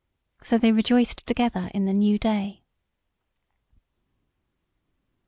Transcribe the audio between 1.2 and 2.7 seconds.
together in the new day.